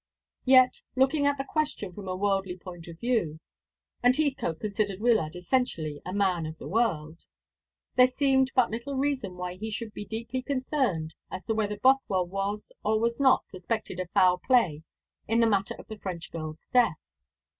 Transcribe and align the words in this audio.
Yet, 0.45 0.81
looking 0.95 1.27
at 1.27 1.37
the 1.37 1.43
question 1.43 1.93
from 1.93 2.07
a 2.07 2.15
worldly 2.15 2.57
point 2.57 2.87
of 2.87 2.99
view 2.99 3.39
and 4.01 4.15
Heathcote 4.15 4.59
considered 4.59 4.99
Wyllard 4.99 5.35
essentially 5.35 6.01
a 6.03 6.11
man 6.11 6.47
of 6.47 6.57
the 6.57 6.67
world 6.67 7.27
there 7.97 8.07
seemed 8.07 8.51
but 8.55 8.71
little 8.71 8.95
reason 8.95 9.35
why 9.37 9.57
he 9.57 9.69
should 9.69 9.93
be 9.93 10.03
deeply 10.07 10.41
concerned 10.41 11.13
as 11.29 11.45
to 11.45 11.53
whether 11.53 11.77
Bothwell 11.77 12.25
was 12.25 12.73
or 12.83 12.99
was 12.99 13.19
not 13.19 13.47
suspected 13.47 13.99
of 13.99 14.09
foul 14.09 14.39
play 14.39 14.81
in 15.27 15.39
the 15.39 15.45
matter 15.45 15.75
of 15.77 15.85
the 15.87 15.99
French 15.99 16.31
girl's 16.31 16.67
death. 16.69 16.97